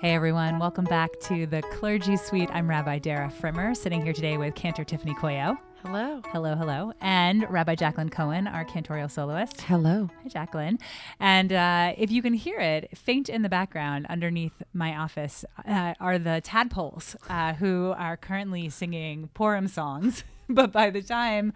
[0.00, 2.48] Hey everyone, welcome back to the Clergy Suite.
[2.52, 5.58] I'm Rabbi Dara Frimmer, sitting here today with Cantor Tiffany Koyo.
[5.82, 6.22] Hello.
[6.26, 6.92] Hello, hello.
[7.00, 9.62] And Rabbi Jacqueline Cohen, our cantorial soloist.
[9.62, 10.08] Hello.
[10.22, 10.78] Hi, Jacqueline.
[11.18, 15.94] And uh, if you can hear it, faint in the background underneath my office uh,
[15.98, 20.22] are the tadpoles uh, who are currently singing Purim songs.
[20.48, 21.52] but by the time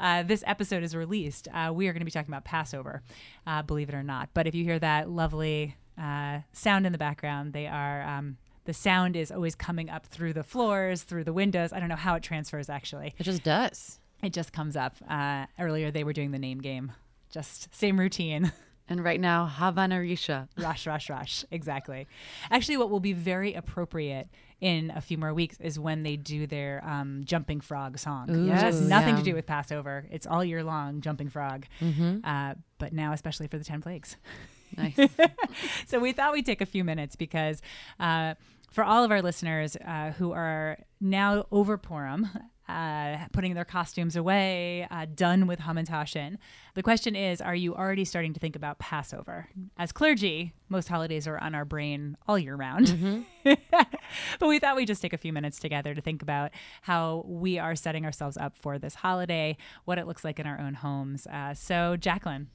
[0.00, 3.02] uh, this episode is released, uh, we are going to be talking about Passover,
[3.46, 4.30] uh, believe it or not.
[4.32, 8.02] But if you hear that lovely uh, sound in the background, they are.
[8.02, 11.72] Um, the sound is always coming up through the floors, through the windows.
[11.72, 13.14] I don't know how it transfers actually.
[13.18, 13.98] It just does.
[14.22, 14.94] It just comes up.
[15.08, 16.92] Uh, earlier, they were doing the name game.
[17.30, 18.52] Just same routine.
[18.88, 20.48] And right now, Hava Narisha.
[20.58, 21.44] rush, rush, rush.
[21.50, 22.06] Exactly.
[22.50, 24.28] Actually, what will be very appropriate
[24.60, 28.28] in a few more weeks is when they do their um, jumping frog song.
[28.30, 30.06] Ooh, It has nothing to do with Passover.
[30.10, 31.66] It's all year long jumping frog.
[31.80, 32.18] Mm-hmm.
[32.24, 34.16] Uh, but now, especially for the 10 plagues.
[34.76, 34.98] Nice.
[35.86, 37.60] so we thought we'd take a few minutes because
[38.00, 38.34] uh,
[38.70, 42.28] for all of our listeners uh, who are now over Purim,
[42.68, 46.36] uh, putting their costumes away, uh, done with Hamantashen,
[46.74, 49.48] the question is, are you already starting to think about Passover?
[49.76, 53.26] As clergy, most holidays are on our brain all year round.
[53.44, 56.50] but we thought we'd just take a few minutes together to think about
[56.82, 60.58] how we are setting ourselves up for this holiday, what it looks like in our
[60.58, 61.26] own homes.
[61.26, 62.48] Uh, so, Jacqueline,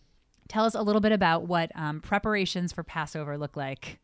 [0.47, 3.99] tell us a little bit about what um, preparations for Passover look like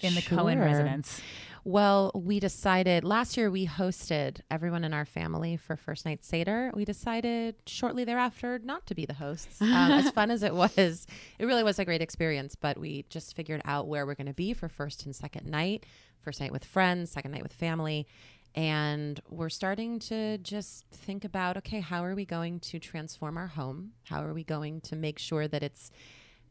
[0.00, 1.20] in the Cohen residence.
[1.64, 6.72] Well, we decided last year we hosted everyone in our family for first night Seder.
[6.74, 9.62] We decided shortly thereafter not to be the hosts.
[9.62, 11.06] Um, as fun as it was,
[11.38, 14.32] it really was a great experience, but we just figured out where we're going to
[14.32, 15.86] be for first and second night
[16.22, 18.06] first night with friends, second night with family.
[18.54, 23.48] And we're starting to just think about okay, how are we going to transform our
[23.48, 23.92] home?
[24.04, 25.90] How are we going to make sure that it's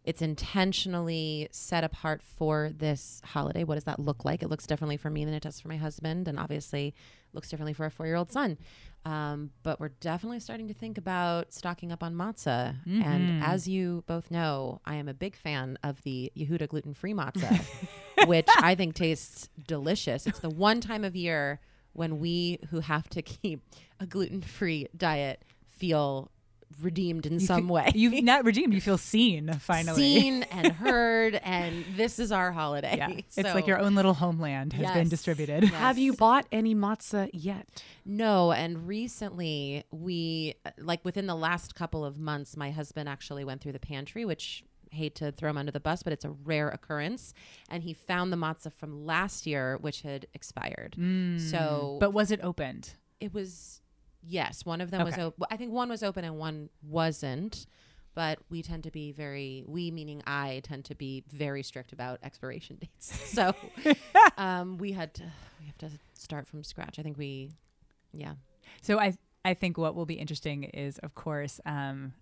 [0.04, 3.64] it's intentionally set apart for this holiday.
[3.64, 4.42] What does that look like?
[4.42, 6.96] It looks differently for me than it does for my husband, and obviously
[7.34, 8.58] looks differently for a four-year-old son.
[9.06, 12.76] Um, but we're definitely starting to think about stocking up on matzah.
[13.04, 17.64] And as you both know, I am a big fan of the Yehuda gluten-free matzah,
[18.26, 20.26] which I think tastes delicious.
[20.26, 21.60] It's the one time of year
[21.94, 23.62] when we who have to keep
[24.00, 26.32] a gluten-free diet feel
[26.82, 28.74] redeemed in some fe- way You've not redeemed.
[28.74, 29.98] You feel seen finally.
[29.98, 32.96] seen and heard, and this is our holiday.
[32.98, 35.64] Yeah, it's like your own little homeland has been distributed.
[35.64, 35.74] Yes.
[35.74, 37.84] Have you bought any matzah yet?
[38.06, 43.62] No, and recently we, like within the last couple of months, my husband actually went
[43.62, 46.70] through the pantry, which hate to throw him under the bus, but it's a rare
[46.70, 47.34] occurrence,
[47.70, 50.96] and he found the matzah from last year, which had expired.
[51.40, 52.94] So, But was it opened?
[53.20, 53.82] it was
[54.24, 57.66] yes one of them was open i think one was open and one wasn't.
[58.14, 62.20] But we tend to be very we meaning i tend to be very strict about
[62.24, 63.08] expiration dates.
[63.30, 63.54] So
[64.38, 65.24] um we had to
[65.60, 67.00] we have to start from scratch.
[67.00, 67.52] I think we
[68.12, 68.34] yeah.
[68.82, 69.14] So I
[69.46, 72.14] I think what will be interesting is, of course, um,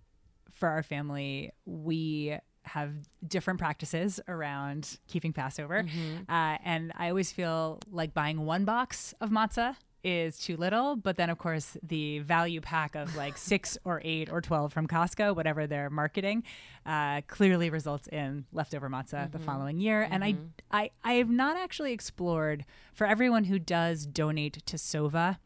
[0.52, 2.92] for our family, we have
[3.26, 5.84] different practices around keeping Passover,
[6.28, 11.18] uh, and I always feel like buying one box of matzah is too little but
[11.18, 15.36] then of course the value pack of like six or eight or 12 from costco
[15.36, 16.42] whatever they're marketing
[16.86, 20.08] uh, clearly results in leftover matzah the following year.
[20.10, 20.36] And I,
[20.70, 25.36] I i have not actually explored for everyone who does donate to sova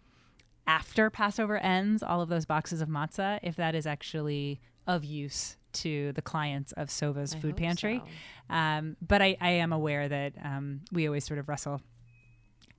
[0.66, 5.56] after Passover ends, all of those boxes of matzah, if that is actually of use
[5.74, 8.02] to the clients of Sova's I food pantry.
[8.48, 8.54] so.
[8.54, 11.80] Um, but I, I am aware that um, we always sort of wrestle.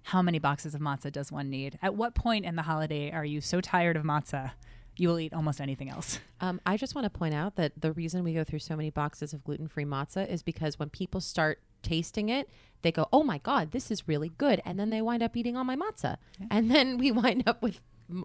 [0.04, 1.80] How many boxes of matzah does one need?
[1.82, 4.52] At what point in the holiday are you so tired of matzah
[4.98, 6.20] you will eat almost anything else?
[6.42, 8.90] um, i just want to point out that the reason we go through so many
[8.90, 12.50] boxes of gluten-free matzah is because when people start tasting it
[12.82, 15.56] they go oh my god this is really good and then they wind up eating
[15.56, 16.18] all my matzah
[16.50, 17.80] and then we wind up with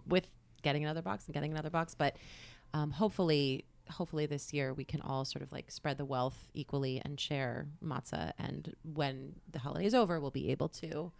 [0.06, 0.30] with
[0.62, 2.16] getting another box and getting another box but
[2.72, 7.00] um, hopefully hopefully this year we can all sort of like spread the wealth equally
[7.04, 11.12] and share matzah and when the holiday is over we'll be able to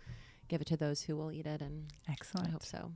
[0.48, 2.48] give it to those who will eat it and excellent.
[2.48, 2.92] i hope so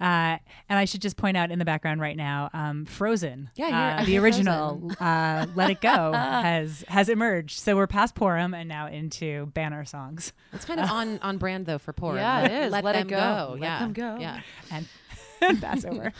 [0.00, 0.36] Uh,
[0.68, 4.04] and I should just point out in the background right now, um, Frozen, Yeah, uh,
[4.04, 7.60] the you're original uh, "Let It Go" has has emerged.
[7.60, 11.66] So we're past Purim and now into banner songs it's kind of on on brand
[11.66, 12.16] though for Purim.
[12.16, 12.72] Yeah, let, it is.
[12.72, 13.16] let, Let it go.
[13.16, 14.16] go, Let yeah them go.
[14.18, 14.40] yeah
[14.72, 16.12] and Passover.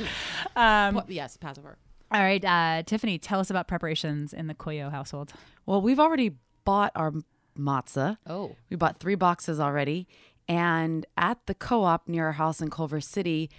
[0.55, 1.77] Um, Pu- yes passover
[2.13, 5.33] all right, uh, Tiffany, tell us about preparations in the Koyo household.
[5.67, 7.13] Well, we've already bought our
[7.59, 8.19] matzah.
[8.27, 10.07] oh We bought three boxes already.
[10.49, 13.51] And at the co op near our house in Culver City,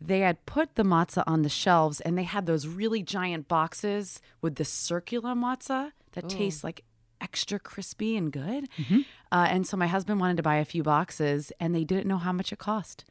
[0.00, 4.20] they had put the matzah on the shelves and they had those really giant boxes
[4.40, 6.82] with the circular matzah that tastes like
[7.20, 8.66] extra crispy and good.
[9.30, 12.16] Uh, and so my husband wanted to buy a few boxes, and they didn't know
[12.16, 13.04] how much it cost.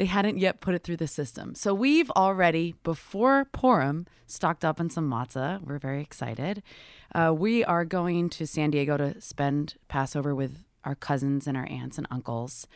[0.00, 1.54] They hadn't yet put it through the system.
[1.54, 5.62] So we've already, before Purim, stocked up on some matzah.
[5.62, 6.62] We're very excited.
[7.14, 11.68] Uh, we are going to San Diego to spend Passover with our cousins and our
[11.68, 12.66] aunts and uncles.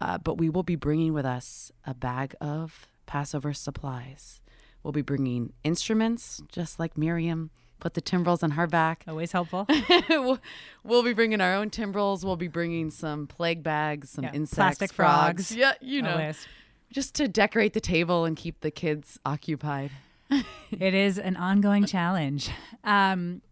[0.00, 4.40] Uh, but we will be bringing with us a bag of Passover supplies.
[4.82, 7.50] We'll be bringing instruments, just like Miriam
[7.84, 9.04] put the timbrels on her back.
[9.06, 9.66] Always helpful.
[10.08, 10.38] we'll,
[10.84, 12.24] we'll be bringing our own timbrels.
[12.24, 15.54] We'll be bringing some plague bags, some Yeah, insects, plastic frogs.
[15.54, 16.46] Yeah, you know, Always.
[16.90, 19.90] just to decorate the table and keep the kids occupied.
[20.30, 22.48] it is an ongoing challenge.
[22.84, 23.42] Um,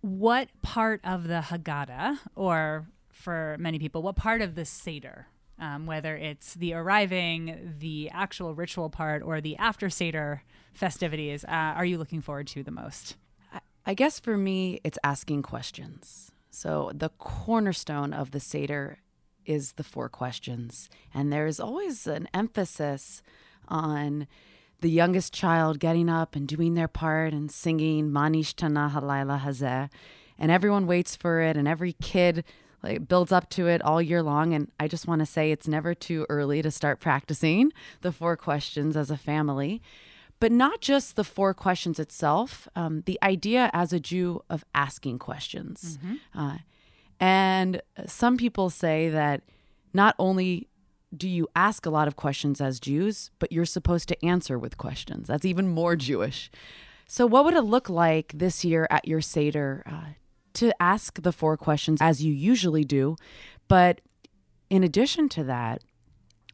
[0.00, 5.28] what part of the Haggadah, or for many people, what part of the Seder,
[5.60, 10.42] um, whether it's the arriving, the actual ritual part, or the after Seder
[10.74, 13.14] festivities, uh, are you looking forward to the most?
[13.84, 16.30] I guess for me, it's asking questions.
[16.50, 18.98] So the cornerstone of the Seder
[19.44, 20.88] is the four questions.
[21.12, 23.22] And there's always an emphasis
[23.68, 24.28] on
[24.80, 29.88] the youngest child getting up and doing their part and singing Ma Nishtana Halayla Hazeh.
[30.38, 32.44] And everyone waits for it, and every kid
[32.82, 34.52] like builds up to it all year long.
[34.52, 38.36] And I just want to say it's never too early to start practicing the four
[38.36, 39.80] questions as a family
[40.42, 45.20] but not just the four questions itself, um, the idea as a Jew of asking
[45.20, 46.00] questions.
[46.36, 46.56] Uh,
[47.20, 49.44] and some people say that
[49.94, 50.66] not only
[51.16, 54.78] do you ask a lot of questions as Jews, but you're supposed to answer with
[54.78, 55.28] questions.
[55.28, 56.50] That's even more Jewish.
[57.06, 60.14] So, what would it look like this year at your Seder uh,
[60.54, 63.14] to ask the four questions as you usually do?
[63.68, 64.00] But
[64.70, 65.84] in addition to that,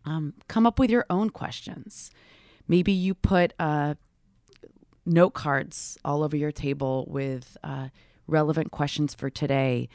[0.05, 2.11] um, come up with your own questions.
[2.69, 3.95] Maybe you put uh,
[5.07, 7.89] note cards all over your table with uh,
[8.27, 9.89] relevant questions for today.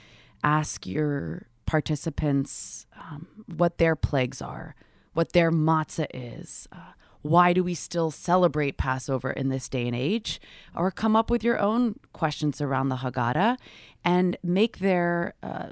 [0.43, 4.75] Ask your participants um, what their plagues are,
[5.13, 6.67] what their matzah is.
[6.71, 10.41] Uh, why do we still celebrate Passover in this day and age?
[10.75, 13.57] Or come up with your own questions around the Haggadah
[14.03, 15.69] and make their uh,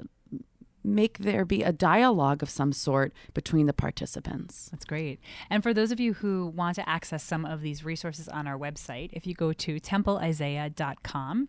[0.84, 4.68] make there be a dialogue of some sort between the participants.
[4.70, 5.20] That's great.
[5.50, 8.58] And for those of you who want to access some of these resources on our
[8.58, 11.48] website, if you go to templeisaiah.com,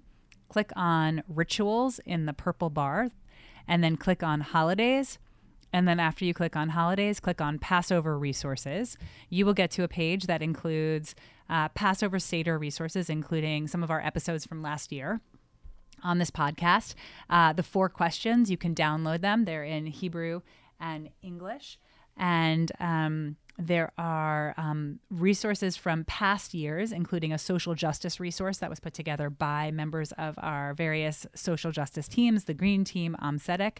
[0.50, 3.09] click on rituals in the purple bar,
[3.68, 5.18] and then click on holidays.
[5.71, 8.95] And then after you click on holidays, click on Passover resources.
[9.29, 11.15] You will get to a page that includes
[11.50, 15.21] uh, Passover Seder resources, including some of our episodes from last year
[16.03, 16.95] on this podcast.
[17.29, 19.45] Uh, the four questions, you can download them.
[19.45, 20.41] They're in Hebrew
[20.79, 21.79] and English.
[22.17, 28.69] And um, there are um, resources from past years, including a social justice resource that
[28.69, 33.77] was put together by members of our various social justice teams, the Green Team, AMSEDEC,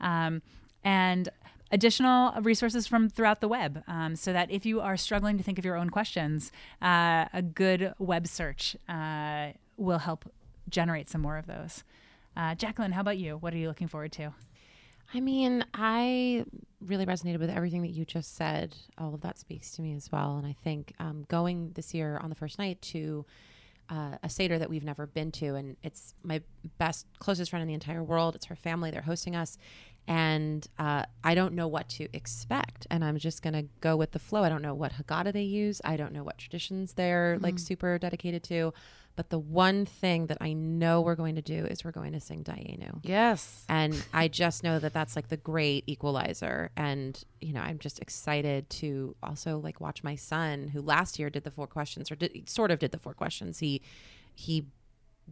[0.00, 0.42] um,
[0.84, 1.28] and
[1.70, 5.58] additional resources from throughout the web um, so that if you are struggling to think
[5.58, 6.52] of your own questions,
[6.82, 10.30] uh, a good web search uh, will help
[10.72, 11.84] generate some more of those.
[12.36, 13.36] Uh, Jacqueline, how about you?
[13.36, 14.32] What are you looking forward to?
[15.14, 16.44] I mean, I
[16.80, 18.74] really resonated with everything that you just said.
[18.96, 20.36] All of that speaks to me as well.
[20.36, 23.26] And I think um, going this year on the first night to
[23.90, 26.40] uh, a Seder that we've never been to, and it's my
[26.78, 28.34] best, closest friend in the entire world.
[28.34, 28.90] It's her family.
[28.90, 29.58] They're hosting us.
[30.08, 32.86] And uh, I don't know what to expect.
[32.90, 34.42] And I'm just going to go with the flow.
[34.42, 35.80] I don't know what Haggadah they use.
[35.84, 38.72] I don't know what traditions they're like super dedicated to.
[39.14, 42.20] But the one thing that I know we're going to do is we're going to
[42.20, 43.00] sing Dayenu.
[43.02, 43.64] Yes.
[43.68, 46.70] And I just know that that's like the great equalizer.
[46.76, 51.28] And, you know, I'm just excited to also like watch my son who last year
[51.28, 53.58] did the four questions or did, sort of did the four questions.
[53.58, 53.82] He,
[54.34, 54.66] he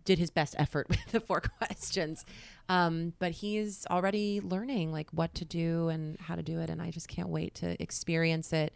[0.04, 2.26] did his best effort with the four questions.
[2.68, 6.68] Um, but he's already learning like what to do and how to do it.
[6.68, 8.74] And I just can't wait to experience it.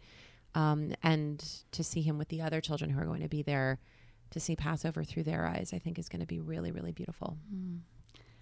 [0.55, 3.77] Um, and to see him with the other children who are going to be there
[4.31, 7.37] to see Passover through their eyes, I think is going to be really, really beautiful.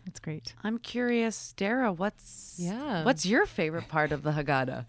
[0.06, 0.54] That's great.
[0.64, 3.04] I'm curious, Dara, what's Yeah.
[3.06, 4.86] what's your favorite part of the Haggadah?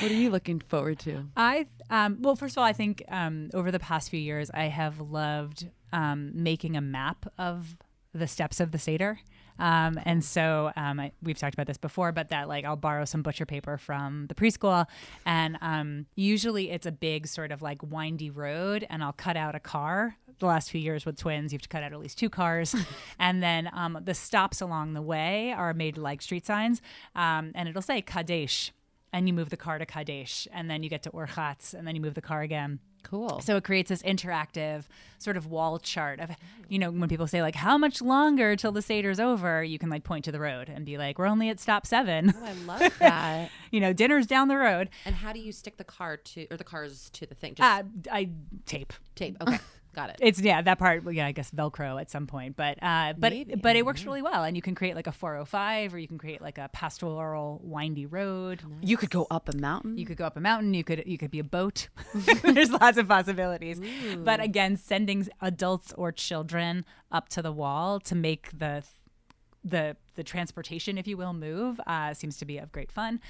[0.00, 1.26] What are you looking forward to?
[1.36, 4.64] I um, well, first of all, I think um, over the past few years, I
[4.64, 7.76] have loved um, making a map of
[8.14, 9.18] the steps of the seder.
[9.60, 13.04] Um, and so um, I, we've talked about this before, but that like I'll borrow
[13.04, 14.86] some butcher paper from the preschool,
[15.26, 19.54] and um, usually it's a big sort of like windy road, and I'll cut out
[19.54, 20.16] a car.
[20.38, 22.74] The last few years with twins, you have to cut out at least two cars,
[23.18, 26.80] and then um, the stops along the way are made like street signs,
[27.14, 28.72] um, and it'll say Kadesh
[29.12, 31.94] and you move the car to Kadesh, and then you get to Urchatz, and then
[31.94, 32.78] you move the car again.
[33.02, 33.40] Cool.
[33.40, 34.84] So it creates this interactive
[35.18, 36.30] sort of wall chart of,
[36.68, 39.88] you know, when people say like, how much longer till the Seder's over, you can
[39.88, 42.34] like point to the road and be like, we're only at stop seven.
[42.36, 43.50] Oh, I love that.
[43.70, 44.90] you know, dinner's down the road.
[45.06, 47.54] and how do you stick the car to or the cars to the thing?
[47.54, 48.28] Just Uh, I
[48.66, 48.92] tape.
[49.14, 49.38] tape.
[49.40, 49.58] Okay,
[49.94, 50.16] got it.
[50.20, 51.02] It's yeah, that part.
[51.12, 54.22] Yeah, I guess Velcro at some point, but uh, but Maybe, but it works really
[54.22, 57.60] well, and you can create like a 405, or you can create like a pastoral
[57.62, 58.62] windy road.
[58.82, 59.98] You could go up a mountain.
[59.98, 60.74] You could go up a mountain.
[60.74, 61.88] You could you could be a boat.
[62.42, 63.80] There's lots of possibilities.
[64.18, 68.84] But again, sending adults or children up to the wall to make the
[69.64, 73.20] the the transportation, if you will, move uh, seems to be of great fun.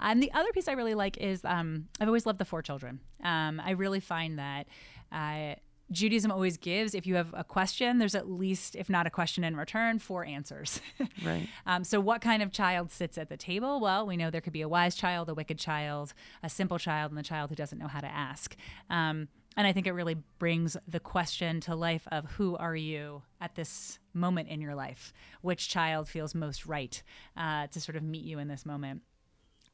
[0.00, 3.00] And the other piece I really like is um, I've always loved the four children.
[3.22, 4.66] Um, I really find that.
[5.12, 5.54] Uh,
[5.90, 9.44] Judaism always gives, if you have a question, there's at least, if not a question
[9.44, 10.80] in return, four answers.
[11.24, 11.48] Right.
[11.66, 13.80] Um, so, what kind of child sits at the table?
[13.80, 16.12] Well, we know there could be a wise child, a wicked child,
[16.42, 18.56] a simple child, and the child who doesn't know how to ask.
[18.90, 23.22] Um, and I think it really brings the question to life of who are you
[23.40, 25.12] at this moment in your life?
[25.42, 27.00] Which child feels most right
[27.36, 29.02] uh, to sort of meet you in this moment?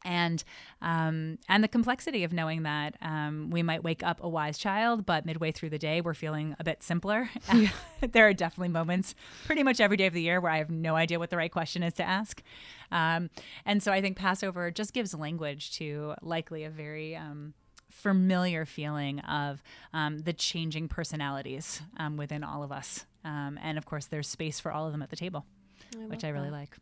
[0.05, 0.43] And
[0.83, 5.05] um, and the complexity of knowing that um, we might wake up a wise child,
[5.05, 7.31] but midway through the day we're feeling a bit simpler.
[8.01, 9.15] there are definitely moments,
[9.47, 11.53] pretty much every day of the year, where I have no idea what the right
[11.53, 12.43] question is to ask,
[12.91, 13.31] um,
[13.65, 17.55] and so I think Passover just gives language to likely a very um,
[17.91, 23.85] familiar feeling of um, the changing personalities um, within all of us, um, and of
[23.85, 25.45] course there's space for all of them at the table,
[26.09, 26.77] which I really like.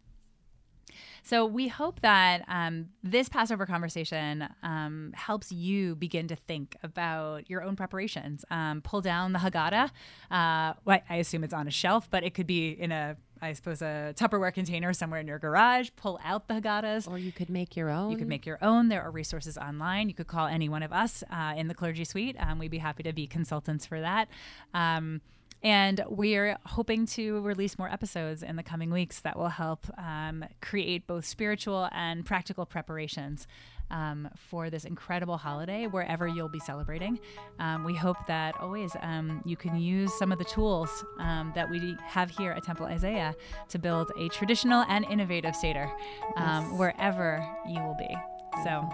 [1.22, 7.48] So we hope that um, this Passover conversation um, helps you begin to think about
[7.50, 8.44] your own preparations.
[8.50, 9.90] Um, pull down the Haggadah.
[10.30, 13.52] Uh, well, I assume it's on a shelf, but it could be in a, I
[13.52, 15.90] suppose, a Tupperware container somewhere in your garage.
[15.96, 17.08] Pull out the Haggadahs.
[17.08, 18.10] Or you could make your own.
[18.10, 18.88] You could make your own.
[18.88, 20.08] There are resources online.
[20.08, 22.36] You could call any one of us uh, in the clergy suite.
[22.38, 24.28] Um, we'd be happy to be consultants for that.
[24.74, 25.20] Um,
[25.62, 30.44] and we're hoping to release more episodes in the coming weeks that will help um,
[30.60, 33.46] create both spiritual and practical preparations
[33.90, 37.18] um, for this incredible holiday wherever you'll be celebrating.
[37.58, 41.70] Um, we hope that always um, you can use some of the tools um, that
[41.70, 43.34] we have here at Temple Isaiah
[43.70, 45.90] to build a traditional and innovative Seder
[46.36, 48.16] um, wherever you will be.
[48.64, 48.88] So,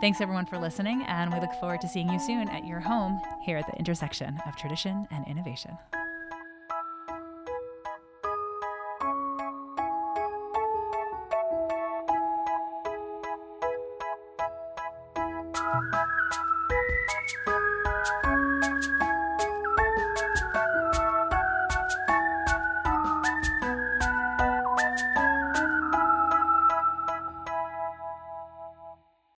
[0.00, 3.20] thanks everyone for listening, and we look forward to seeing you soon at your home
[3.40, 5.78] here at the intersection of tradition and innovation.